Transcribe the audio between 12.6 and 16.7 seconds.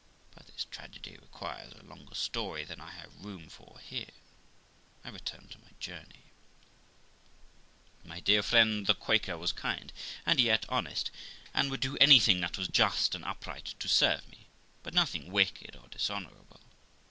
just and upright to serve me, but nothing wicked or dishonourable.